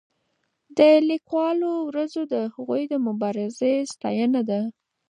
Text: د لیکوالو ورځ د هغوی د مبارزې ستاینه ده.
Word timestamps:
د 0.77 0.79
لیکوالو 1.09 1.71
ورځ 1.89 2.13
د 2.33 2.35
هغوی 2.53 2.83
د 2.91 2.93
مبارزې 3.07 3.73
ستاینه 3.93 4.41
ده. 4.49 4.61